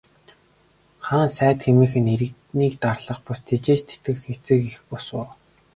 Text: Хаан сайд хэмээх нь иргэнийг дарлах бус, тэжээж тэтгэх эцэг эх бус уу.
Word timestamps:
Хаан 1.07 1.29
сайд 1.37 1.59
хэмээх 1.65 1.93
нь 2.01 2.11
иргэнийг 2.15 2.73
дарлах 2.83 3.19
бус, 3.25 3.39
тэжээж 3.47 3.81
тэтгэх 3.89 4.21
эцэг 4.33 4.61
эх 4.71 4.79
бус 4.89 5.07
уу. 5.17 5.27